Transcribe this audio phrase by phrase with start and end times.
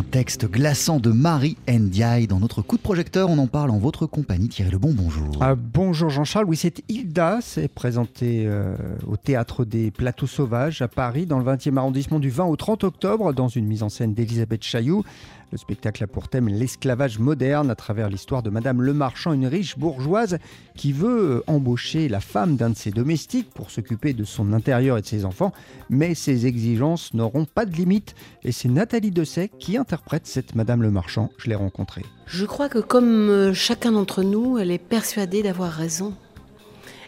[0.00, 2.26] un texte glaçant de Marie Ndiaye.
[2.26, 4.48] Dans notre coup de projecteur, on en parle en votre compagnie.
[4.48, 5.36] Thierry Lebon, bonjour.
[5.42, 6.46] Ah, bonjour Jean-Charles.
[6.46, 7.40] Oui, c'est Hilda.
[7.42, 8.74] C'est présenté euh,
[9.06, 12.84] au Théâtre des Plateaux Sauvages à Paris, dans le 20e arrondissement du 20 au 30
[12.84, 15.04] octobre, dans une mise en scène d'Elisabeth Chailloux.
[15.52, 19.46] Le spectacle a pour thème l'esclavage moderne à travers l'histoire de Madame Le Marchand, une
[19.46, 20.38] riche bourgeoise
[20.76, 25.00] qui veut embaucher la femme d'un de ses domestiques pour s'occuper de son intérieur et
[25.00, 25.52] de ses enfants.
[25.88, 28.14] Mais ses exigences n'auront pas de limite.
[28.44, 31.30] Et c'est Nathalie Dessay qui interprète cette Madame Le Marchand.
[31.36, 32.04] Je l'ai rencontrée.
[32.26, 36.14] Je crois que comme euh, chacun d'entre nous, elle est persuadée d'avoir raison.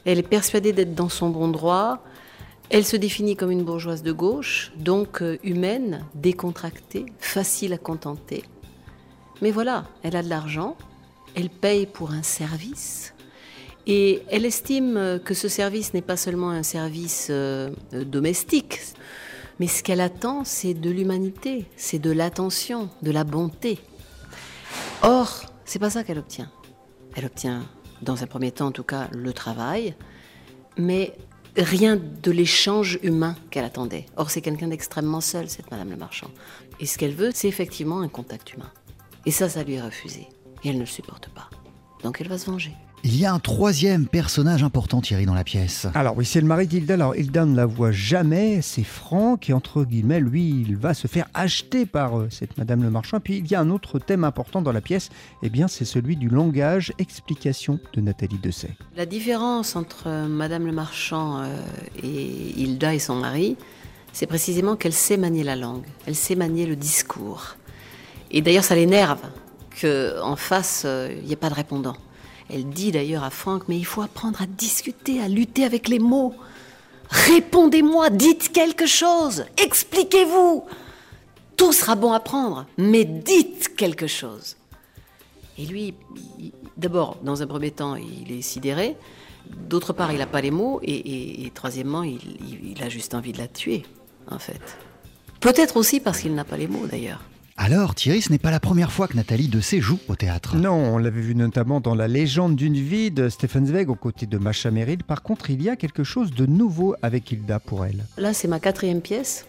[0.05, 2.03] Elle est persuadée d'être dans son bon droit.
[2.71, 8.43] Elle se définit comme une bourgeoise de gauche, donc euh, humaine, décontractée, facile à contenter.
[9.43, 10.77] Mais voilà, elle a de l'argent,
[11.37, 13.15] elle paye pour un service,
[13.87, 18.80] et elle estime que ce service n'est pas seulement un service euh, domestique,
[19.61, 23.79] mais ce qu'elle attend, c'est de l'humanité, c'est de l'attention, de la bonté.
[25.02, 26.51] Or, c'est pas ça qu'elle obtient.
[27.15, 27.65] Elle obtient,
[28.01, 29.95] dans un premier temps en tout cas, le travail,
[30.77, 31.15] mais
[31.57, 34.07] rien de l'échange humain qu'elle attendait.
[34.16, 36.30] Or, c'est quelqu'un d'extrêmement seul, cette Madame le Marchand.
[36.80, 38.71] Et ce qu'elle veut, c'est effectivement un contact humain.
[39.27, 40.29] Et ça, ça lui est refusé.
[40.65, 41.51] Et elle ne le supporte pas.
[42.02, 42.73] Donc elle va se venger.
[43.05, 45.89] Il y a un troisième personnage important, Thierry, dans la pièce.
[45.93, 46.95] Alors oui, c'est le mari d'Hilda.
[46.95, 51.09] Alors Hilda ne la voit jamais, c'est Franck, et entre guillemets, lui, il va se
[51.09, 53.17] faire acheter par euh, cette Madame le Marchand.
[53.17, 55.09] Et puis il y a un autre thème important dans la pièce,
[55.43, 58.71] et eh bien c'est celui du langage, explication de Nathalie Dessay.
[58.97, 61.57] La différence entre euh, Madame le Marchand euh,
[62.01, 63.57] et Hilda et son mari,
[64.12, 67.56] c'est précisément qu'elle sait manier la langue, elle sait manier le discours.
[68.31, 69.19] Et d'ailleurs, ça l'énerve
[69.81, 71.97] qu'en face, il n'y ait pas de répondant.
[72.53, 75.99] Elle dit d'ailleurs à Franck, mais il faut apprendre à discuter, à lutter avec les
[75.99, 76.34] mots.
[77.09, 80.65] Répondez-moi, dites quelque chose, expliquez-vous.
[81.56, 84.56] Tout sera bon à prendre, mais dites quelque chose.
[85.59, 85.95] Et lui,
[86.77, 88.97] d'abord, dans un premier temps, il est sidéré.
[89.69, 90.81] D'autre part, il n'a pas les mots.
[90.83, 92.19] Et, troisièmement, il,
[92.65, 93.85] il a juste envie de la tuer,
[94.31, 94.61] en fait.
[95.41, 97.21] Peut-être aussi parce qu'il n'a pas les mots, d'ailleurs.
[97.65, 100.56] Alors, Thierry, ce n'est pas la première fois que Nathalie Dessay joue au théâtre.
[100.56, 104.27] Non, on l'avait vu notamment dans La légende d'une vie de Stephen Zweig aux côtés
[104.27, 105.05] de Macha Merrill.
[105.05, 108.05] Par contre, il y a quelque chose de nouveau avec Hilda pour elle.
[108.19, 109.47] Là, c'est ma quatrième pièce.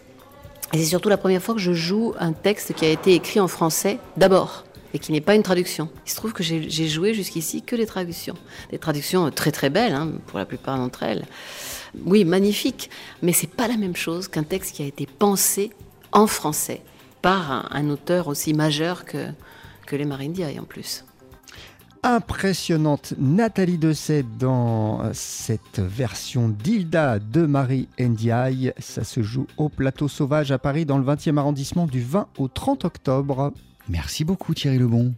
[0.72, 3.40] Et c'est surtout la première fois que je joue un texte qui a été écrit
[3.40, 5.88] en français d'abord et qui n'est pas une traduction.
[6.06, 8.36] Il se trouve que j'ai joué jusqu'ici que des traductions.
[8.70, 11.26] Des traductions très très belles, hein, pour la plupart d'entre elles.
[12.04, 12.90] Oui, magnifiques,
[13.22, 15.72] mais c'est pas la même chose qu'un texte qui a été pensé
[16.12, 16.80] en français
[17.24, 19.28] par un, auteur aussi majeur que,
[19.86, 21.06] que les Marindiaï en plus
[22.02, 28.74] impressionnante Nathalie Dessay dans cette version d'Hilda de Marie Ndiaye.
[28.78, 32.48] Ça se joue au Plateau Sauvage à Paris dans le 20e arrondissement du 20 au
[32.48, 33.54] 30 octobre.
[33.88, 35.14] Merci beaucoup Thierry Lebon.